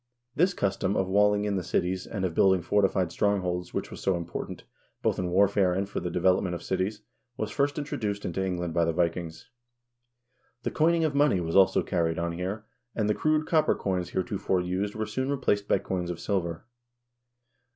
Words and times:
This 0.33 0.55
custom 0.55 0.95
of 0.95 1.07
walling 1.07 1.45
in 1.45 1.57
the 1.57 1.63
cities, 1.63 2.07
and 2.07 2.25
of 2.25 2.33
building 2.33 2.63
fortified 2.63 3.11
strongholds, 3.11 3.71
which 3.71 3.91
was 3.91 4.01
so 4.01 4.17
important, 4.17 4.63
both 5.03 5.19
in 5.19 5.29
warfare 5.29 5.73
and 5.75 5.87
for 5.87 5.99
the 5.99 6.09
development 6.09 6.55
of 6.55 6.63
cities, 6.63 7.03
was 7.37 7.51
first 7.51 7.77
introduced 7.77 8.25
into 8.25 8.43
England 8.43 8.73
by 8.73 8.83
the 8.83 8.93
Vikings. 8.93 9.51
The 10.63 10.71
coining 10.71 11.03
of 11.03 11.13
money 11.13 11.39
was 11.39 11.55
also 11.55 11.83
carried 11.83 12.17
on 12.17 12.31
here, 12.31 12.65
and 12.95 13.07
the 13.07 13.13
crude 13.13 13.45
copper 13.45 13.75
coins 13.75 14.09
heretofore 14.09 14.61
used 14.61 14.95
were 14.95 15.05
soon 15.05 15.29
replaced 15.29 15.67
by 15.67 15.77
coins 15.77 16.09
of 16.09 16.19
silver. 16.19 16.65